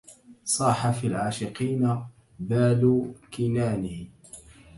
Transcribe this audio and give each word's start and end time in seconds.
صاح 0.45 0.91
في 0.91 1.07
العاشقين 1.07 1.99
بال 2.39 3.13
كنانه 3.37 4.07